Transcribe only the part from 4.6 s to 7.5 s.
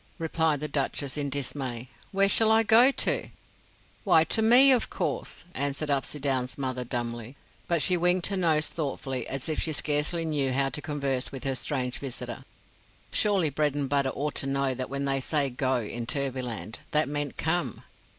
of course," answered Upsydoun's mother, dumbly;